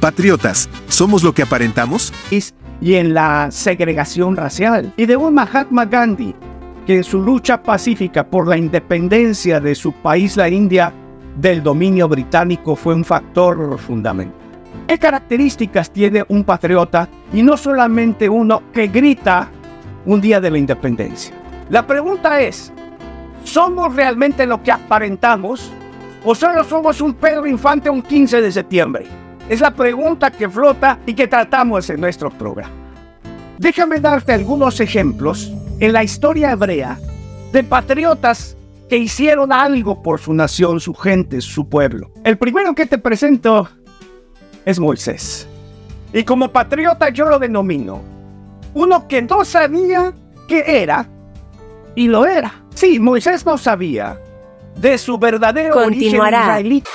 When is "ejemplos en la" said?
34.78-36.04